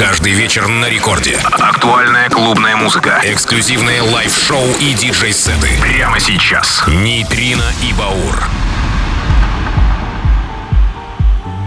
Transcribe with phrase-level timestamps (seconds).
[0.00, 1.36] Каждый вечер на рекорде.
[1.58, 3.20] Актуальная клубная музыка.
[3.22, 5.68] Эксклюзивные лайв-шоу и диджей-сеты.
[5.78, 6.82] Прямо сейчас.
[6.88, 8.42] Нейтрино и Баур.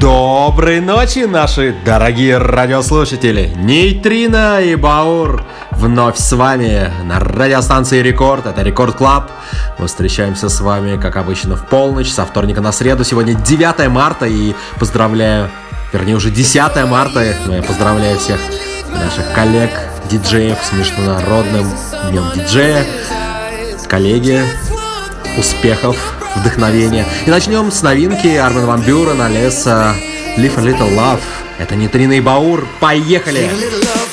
[0.02, 3.54] Доброй ночи, наши дорогие радиослушатели!
[3.56, 9.30] Нейтрино и Баур вновь с вами на радиостанции Рекорд, это Рекорд Клаб.
[9.78, 13.04] Мы встречаемся с вами, как обычно, в полночь, со вторника на среду.
[13.04, 15.52] Сегодня 9 марта и поздравляю
[15.94, 18.40] вернее уже 10 марта, но я поздравляю всех
[18.90, 19.72] наших коллег,
[20.10, 21.72] диджеев с международным
[22.10, 22.86] днем диджея,
[23.88, 24.44] коллеги,
[25.38, 25.96] успехов,
[26.36, 27.06] вдохновения.
[27.26, 29.96] И начнем с новинки Армен Ван Бюрен, Олеса,
[30.38, 31.22] Live a Little Love.
[31.60, 33.50] Это нейтринный баур, поехали!
[33.50, 34.13] Поехали!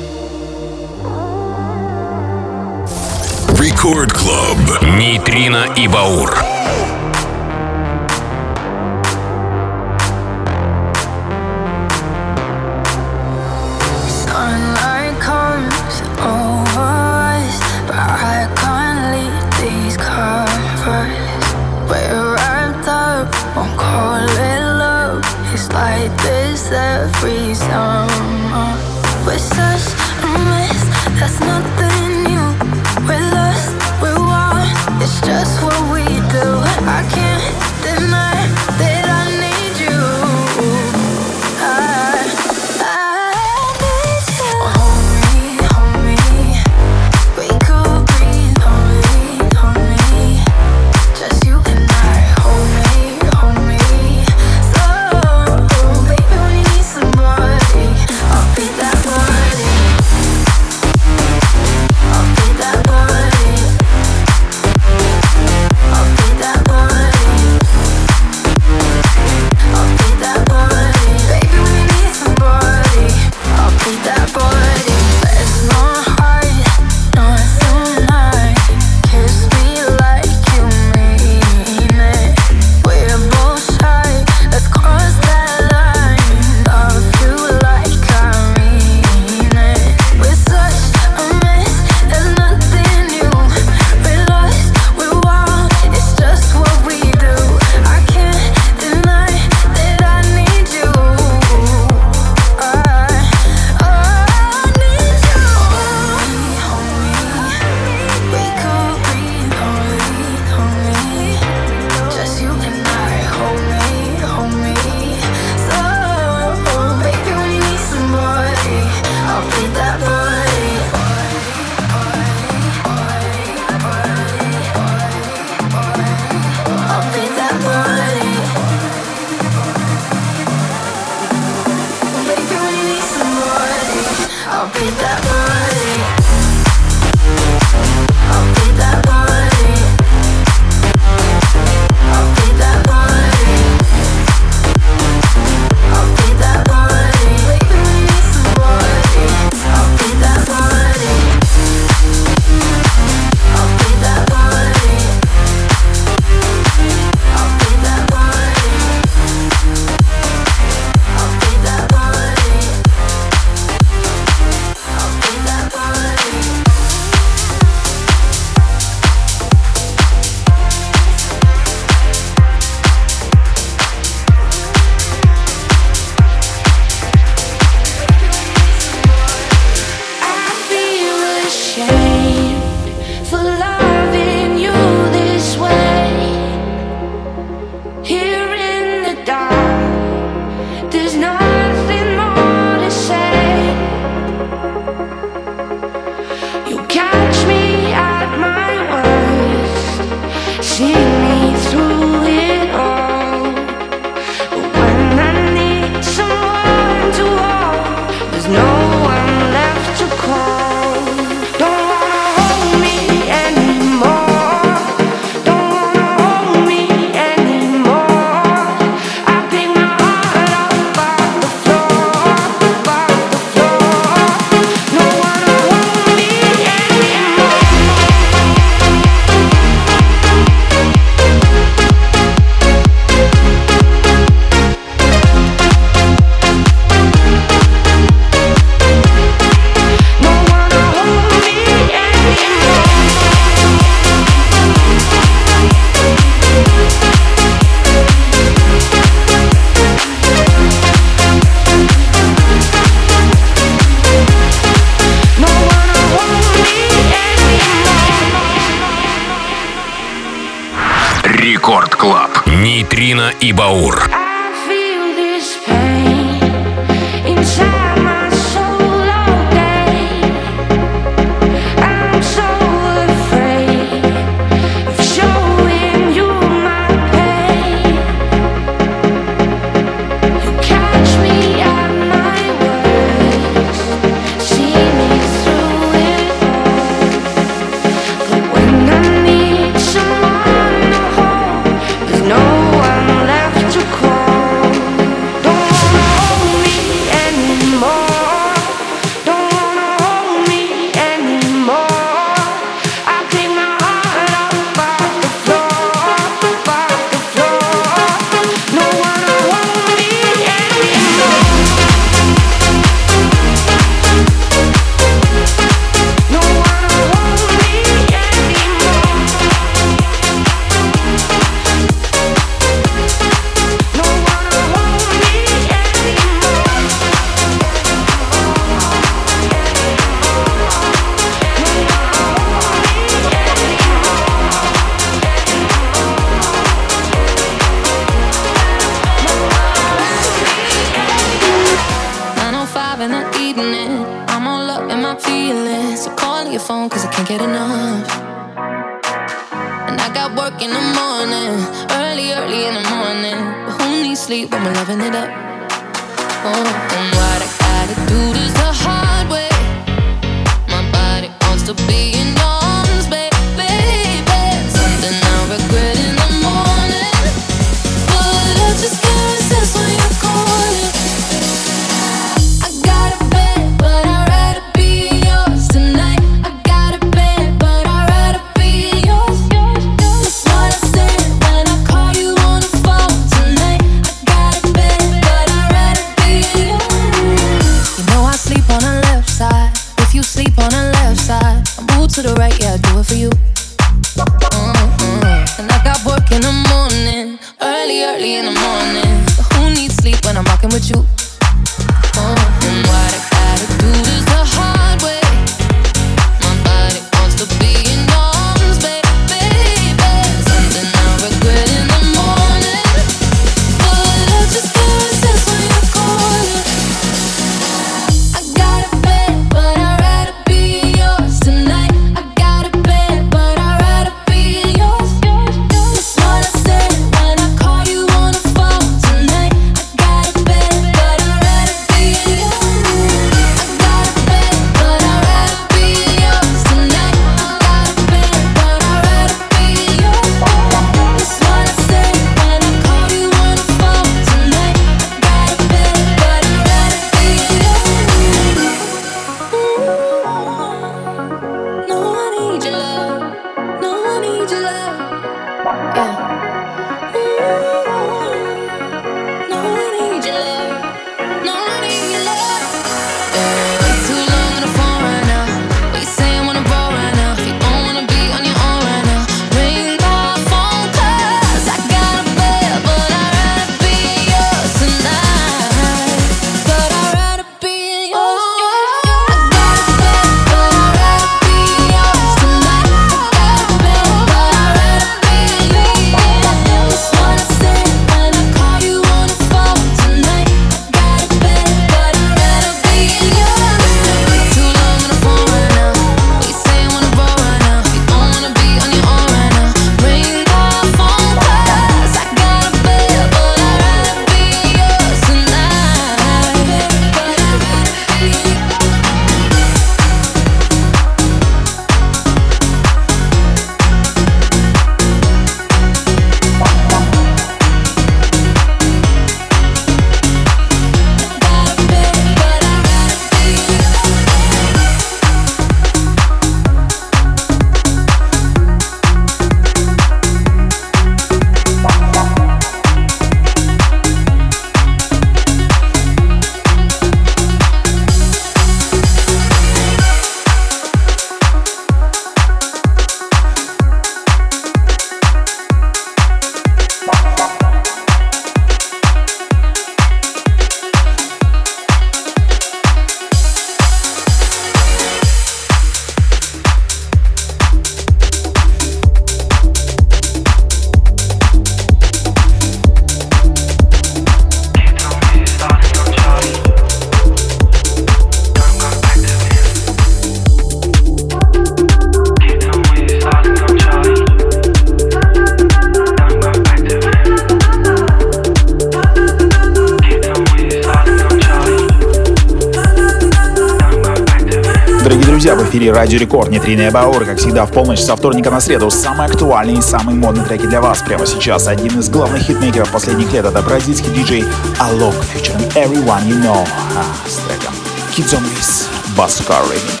[585.91, 586.49] эфире Радио Рекорд.
[586.49, 588.89] Нейтриная Баур, а как всегда, в полночь со вторника на среду.
[588.89, 591.67] Самые актуальные и самые модные треки для вас прямо сейчас.
[591.67, 594.43] Один из главных хитмейкеров последних лет— это бразильский диджей
[594.79, 596.67] Alok, featuring Everyone You Know.
[596.95, 597.73] А, с треком
[598.15, 600.00] Kids on This, Баскар Ремикс.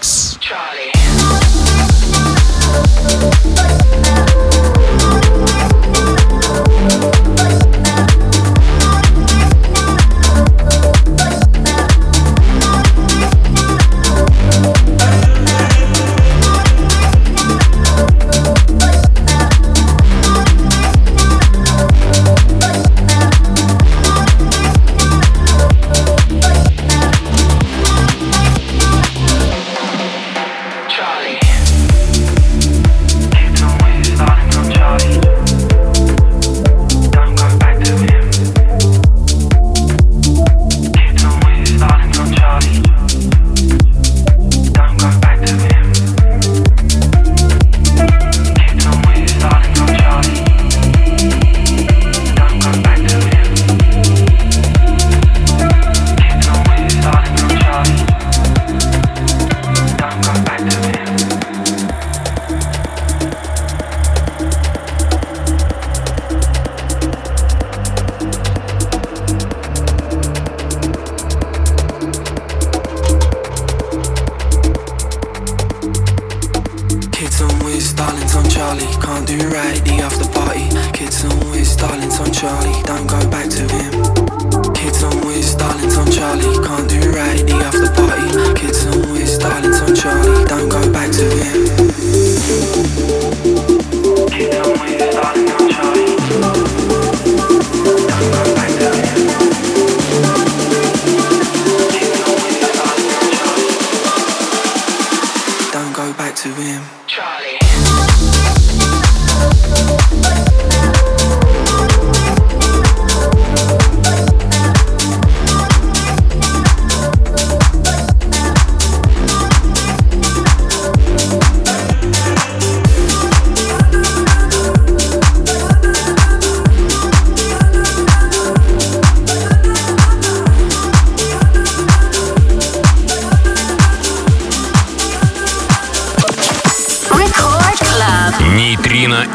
[79.25, 80.69] can't do right, the after party.
[80.97, 82.80] Kids on Wiz, darlings on Charlie.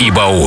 [0.00, 0.45] и Баур.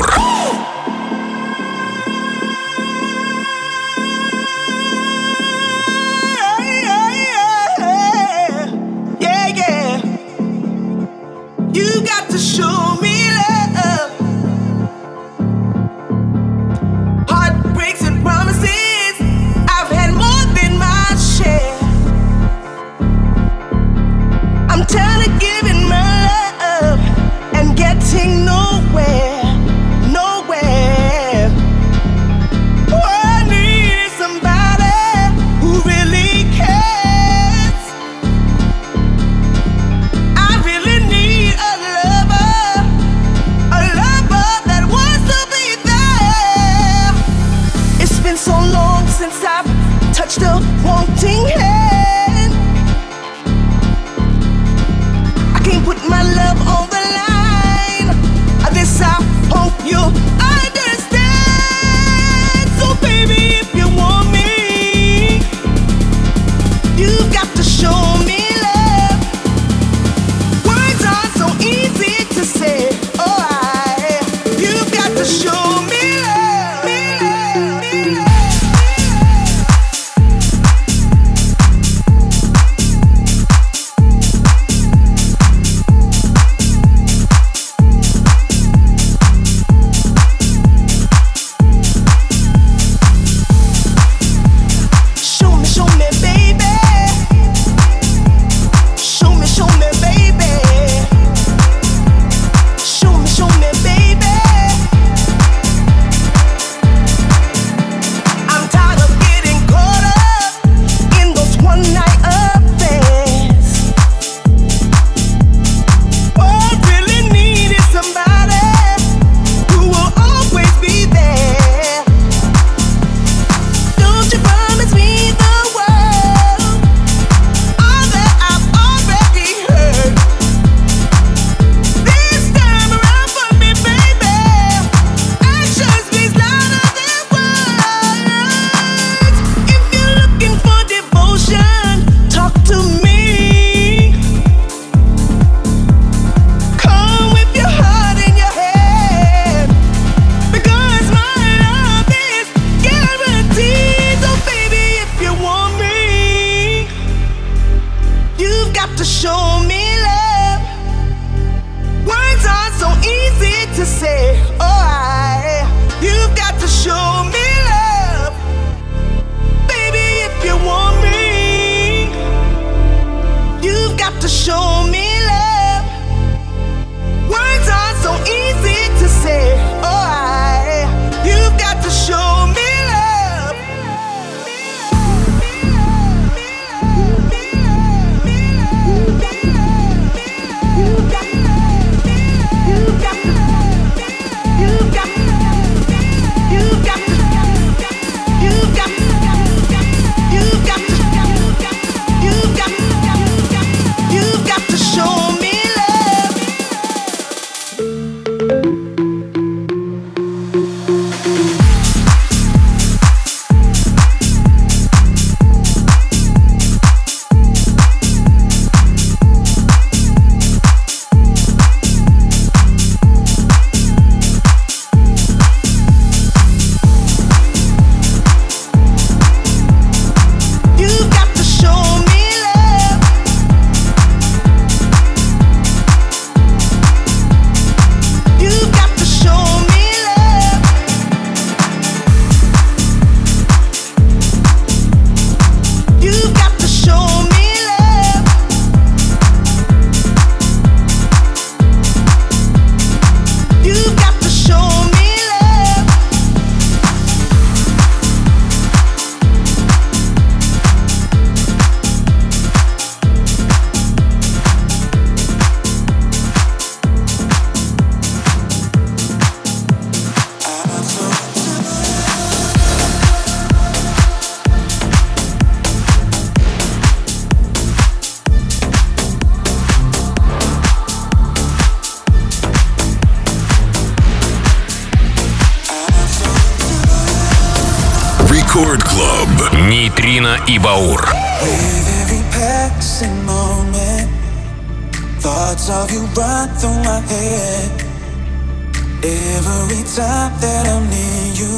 [300.00, 301.52] time that I'm near you,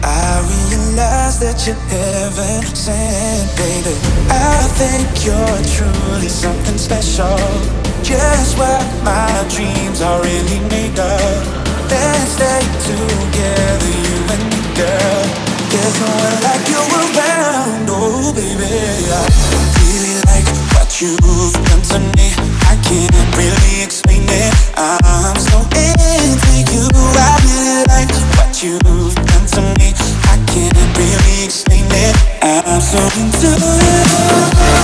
[0.00, 3.92] I realize that you're heaven sent, baby.
[4.32, 7.36] I think you're truly something special.
[8.00, 11.36] Just what my dreams are really made of.
[11.92, 15.20] Let's stay together, you and me, girl.
[15.68, 18.64] There's no one like you around, oh baby.
[19.12, 19.24] I
[19.76, 22.49] really like what you've done to me
[22.90, 24.52] can't really explain it.
[24.76, 26.88] I'm so into you.
[26.92, 29.94] I really like what you've done to me.
[30.26, 32.16] I can't really explain it.
[32.42, 34.79] I'm so into you.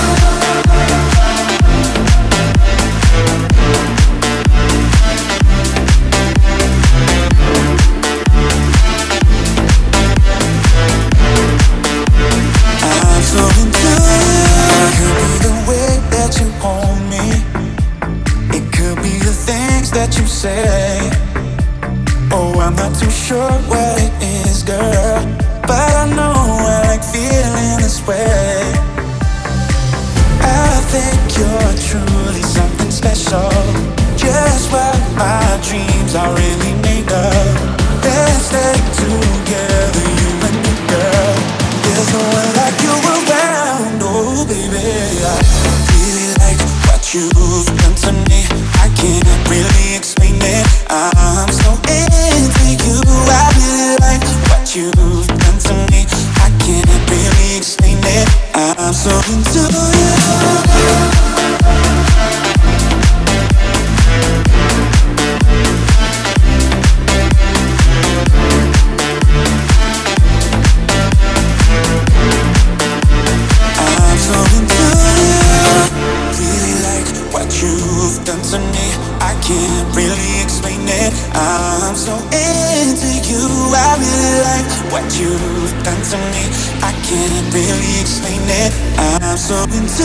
[84.91, 86.43] What you've done to me,
[86.81, 88.71] I can't really explain it.
[88.97, 90.03] I'm so into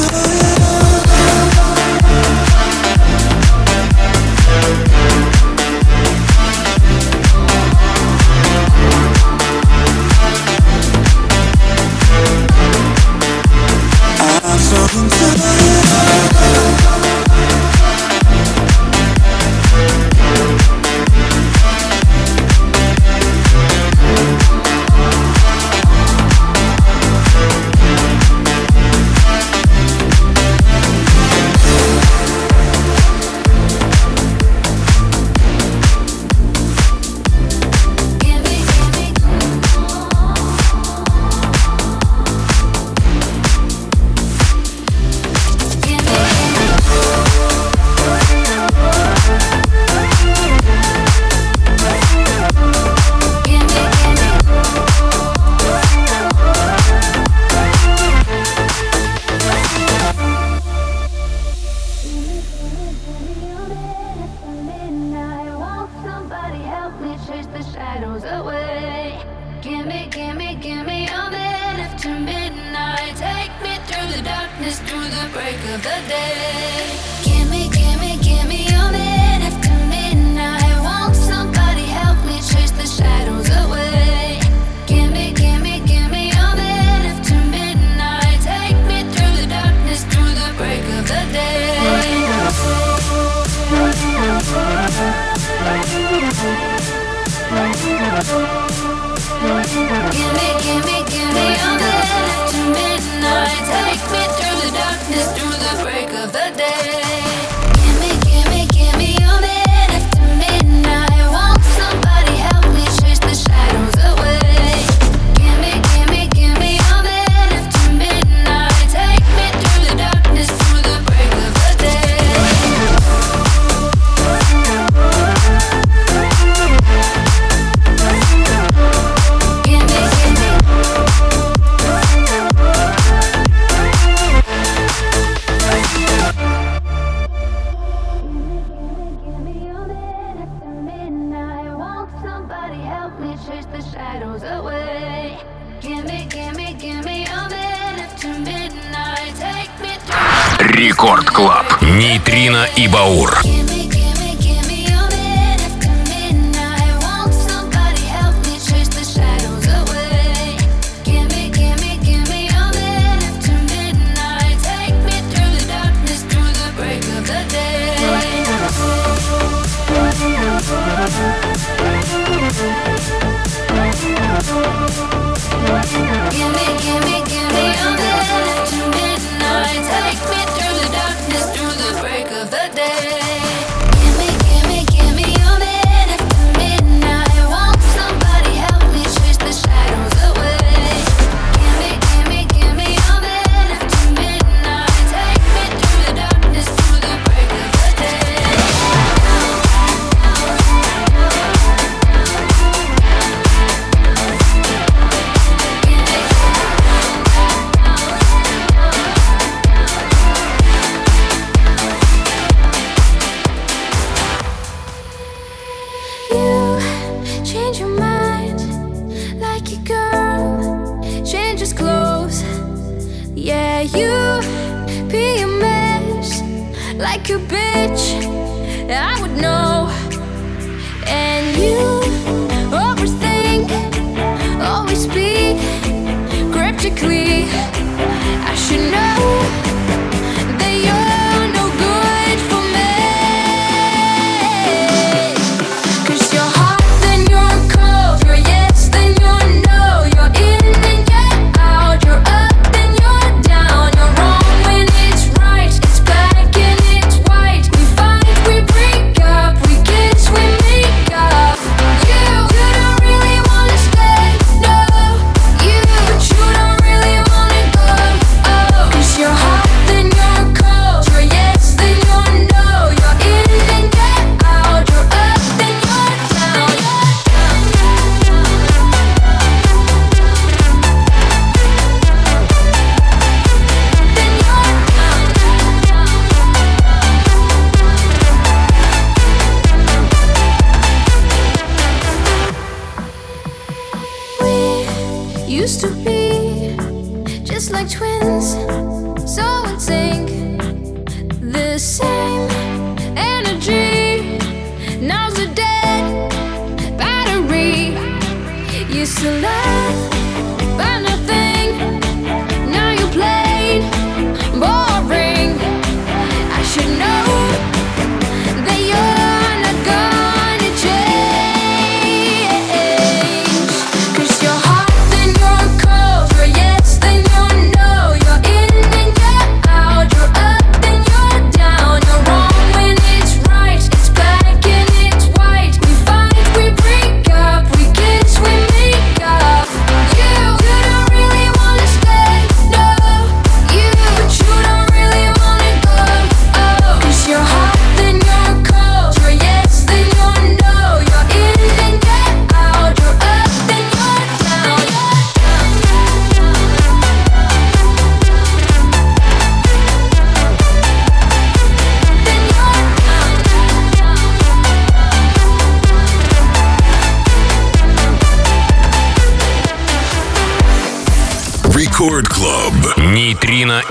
[1.76, 1.81] you.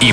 [0.02, 0.12] и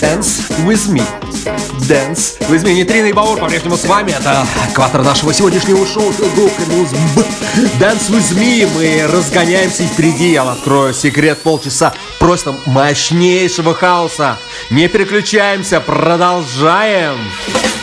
[0.00, 1.17] Dance with me.
[1.88, 2.36] Dance.
[2.46, 4.10] В измене Трина и Баур по-прежнему с вами.
[4.10, 6.10] Это экватор нашего сегодняшнего шоу
[7.80, 8.68] Dance в me.
[8.74, 14.38] Мы разгоняемся и впереди я открою секрет полчаса просто мощнейшего хаоса.
[14.70, 17.16] Не переключаемся, продолжаем.
[17.16, 17.77] Продолжаем.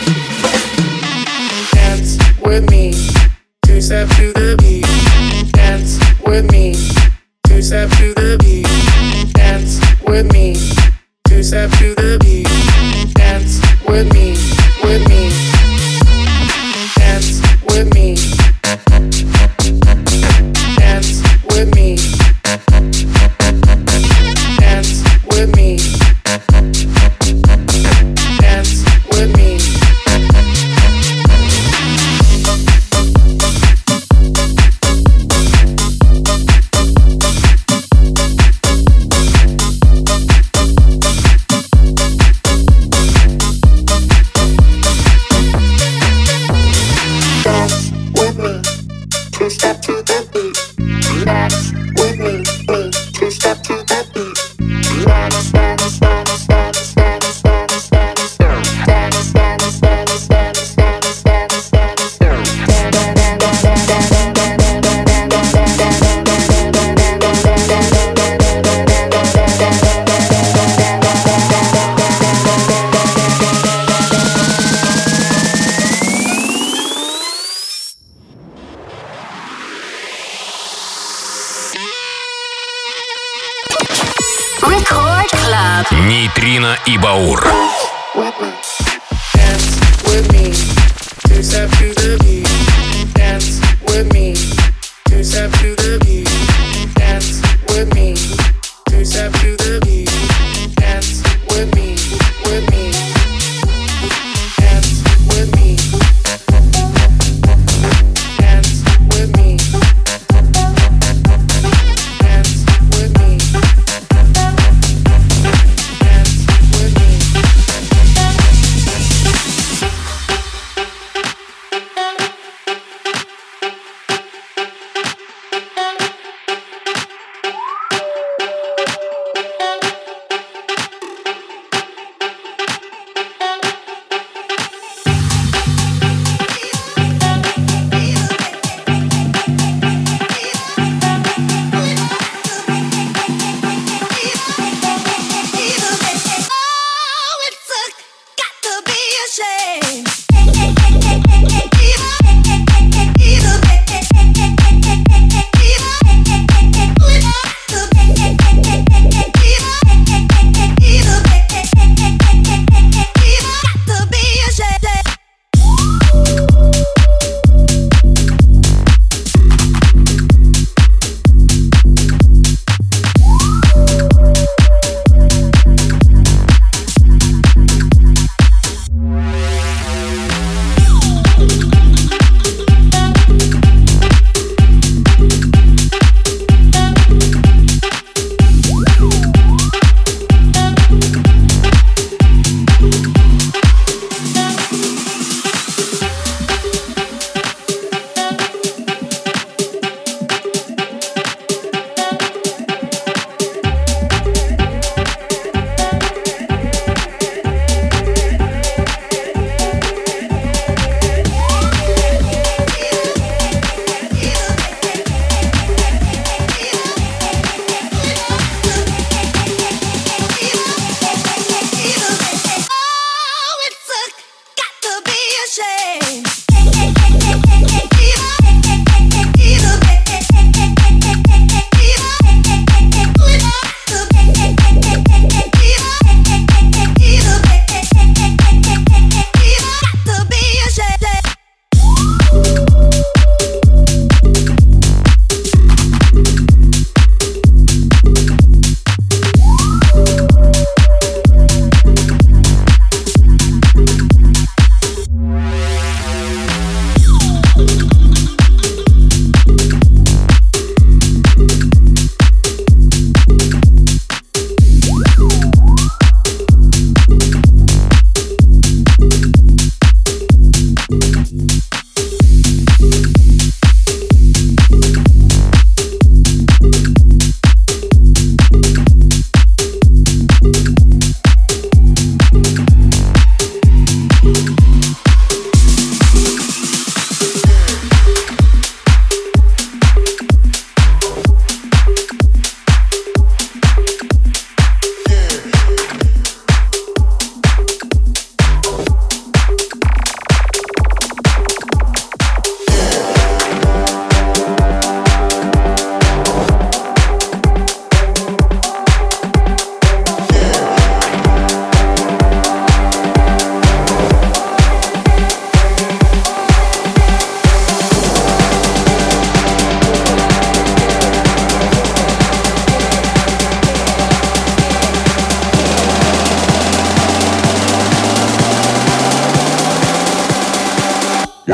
[87.06, 87.35] Baú.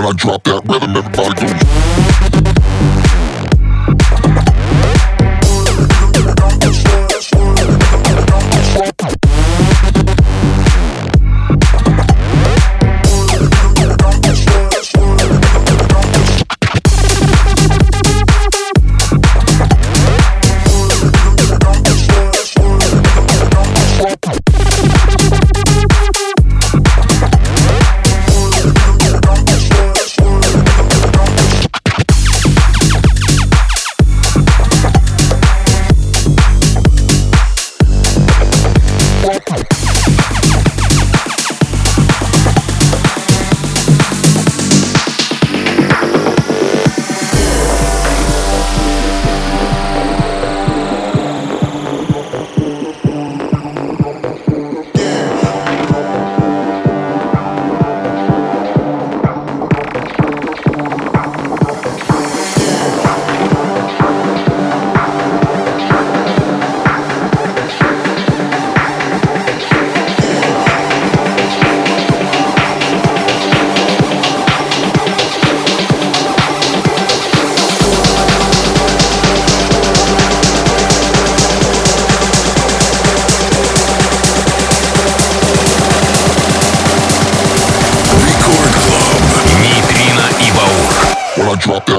[0.02, 2.31] When I drop that rhythm, everybody goes.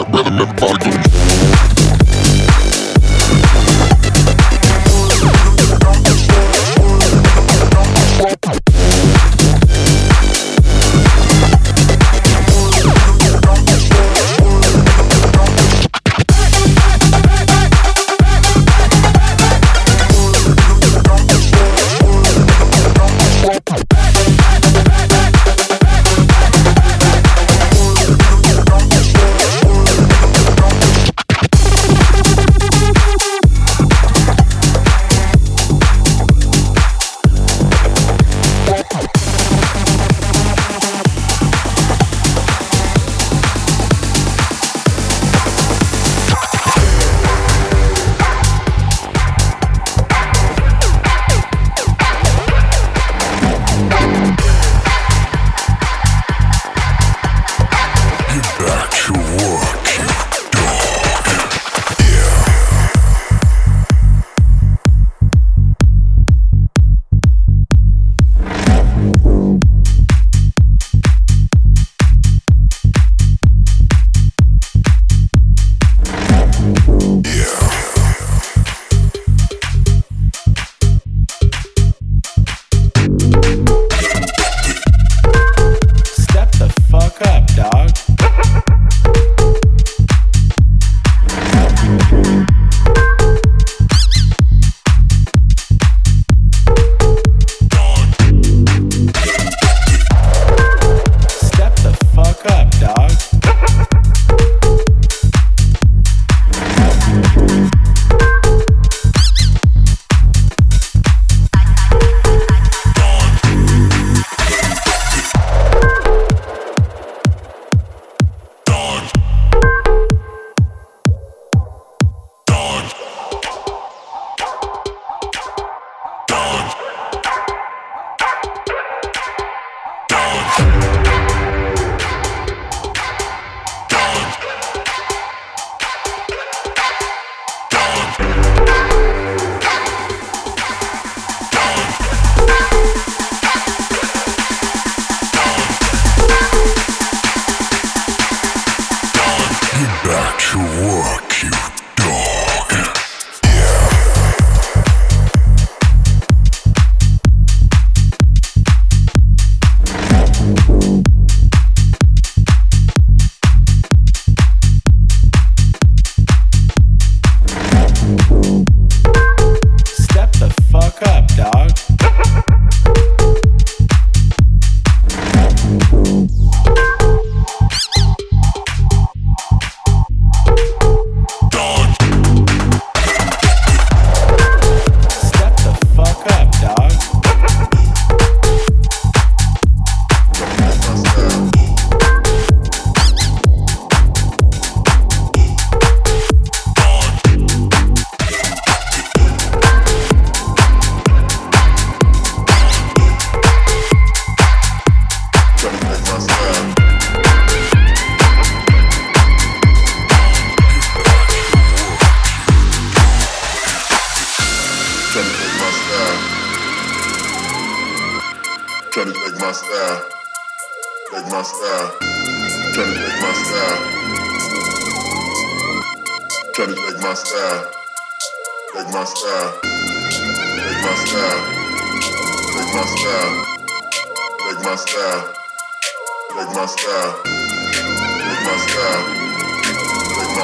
[0.04, 1.73] That rhythm, everybody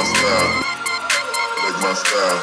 [0.09, 0.49] style,
[1.63, 2.41] like my style,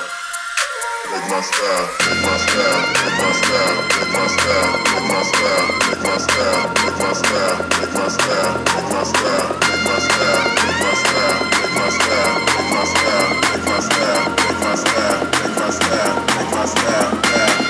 [1.11, 6.63] like my style, like my style, like my style, like my style, like my style,
[6.77, 10.41] like my style, like my style, like my style, like my style, like my style,
[10.47, 14.33] like my style, like my style, like my style, like my style, like my style,
[14.37, 17.66] like my style, like my style, like my style.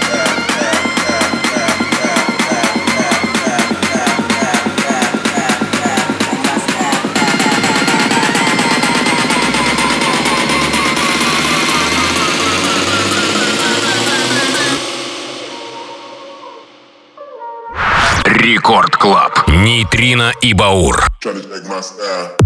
[19.67, 21.09] Нейтрино и Баур.
[21.21, 22.46] Try to take my style.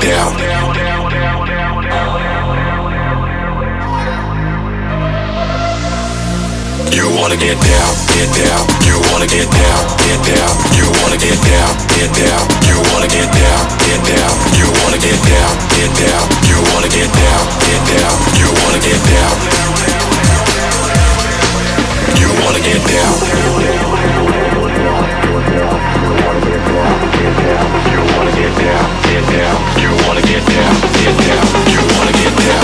[0.00, 0.32] Down.
[6.90, 8.64] You wanna get down, get down.
[8.86, 10.52] You wanna get down, get down.
[10.72, 12.44] You wanna get down, get down.
[12.64, 14.32] You wanna get down, get down.
[14.56, 16.24] You wanna get down, get down.
[16.48, 18.16] You wanna get down, get down.
[18.40, 19.34] You wanna get down.
[19.60, 20.70] You wanna get down.
[22.20, 24.00] You wanna get down, get down.
[28.20, 32.36] You wanna get down, get down, you wanna get down, get down, you wanna get
[32.36, 32.60] down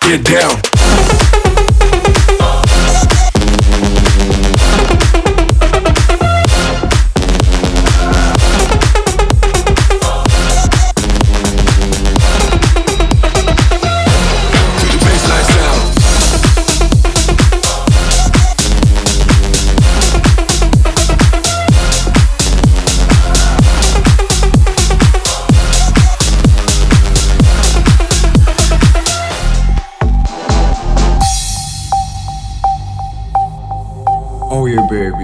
[0.00, 1.23] get down,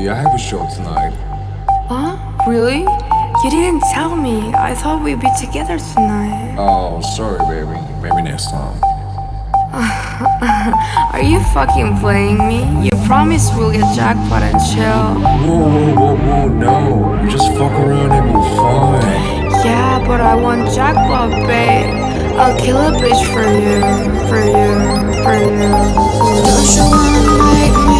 [0.01, 1.13] baby, I have a show tonight.
[1.89, 2.17] Huh?
[2.49, 2.81] Really?
[3.45, 4.53] You didn't tell me.
[4.55, 6.57] I thought we'd be together tonight.
[6.59, 7.79] Oh, sorry, baby.
[8.01, 8.81] Maybe next time.
[11.13, 12.87] Are you fucking playing me?
[12.87, 15.07] You promised we'll get jackpot and chill.
[15.45, 17.23] Whoa, whoa, whoa, whoa, no.
[17.23, 19.51] You just fuck around and we'll fine.
[19.65, 21.95] Yeah, but I want jackpot, babe.
[22.41, 23.81] I'll kill a bitch for you,
[24.29, 24.71] for you,
[25.23, 25.71] for you.
[26.47, 27.23] Don't you wanna
[27.53, 28.00] make me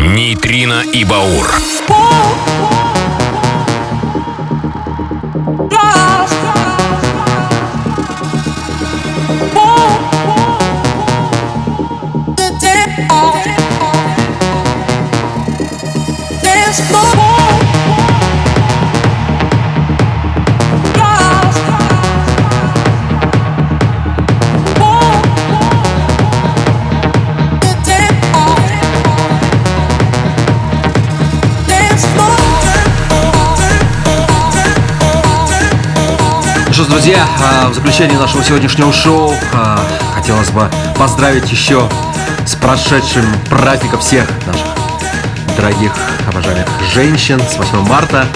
[0.00, 1.60] Нейтрино и Баур.
[1.88, 2.49] Ну
[37.90, 39.80] заключение нашего сегодняшнего шоу а,
[40.14, 41.88] хотелось бы поздравить еще
[42.46, 44.68] с прошедшим праздником всех наших
[45.56, 45.92] дорогих,
[46.28, 48.26] обожаемых женщин с 8 марта.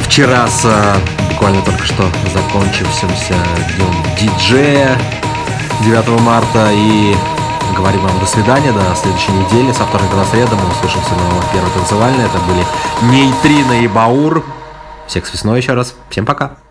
[0.00, 0.98] Вчера с а,
[1.30, 2.04] буквально только что
[2.34, 3.34] закончившимся
[3.74, 4.98] днем диджея
[5.80, 7.16] 9 марта и
[7.74, 9.72] говорим вам до свидания, до следующей недели.
[9.72, 12.26] Со вторника на среду мы услышимся на первой танцевальной.
[12.26, 12.66] Это были
[13.10, 14.44] Нейтрина и Баур.
[15.06, 15.94] Всех с весной еще раз.
[16.10, 16.63] Всем пока.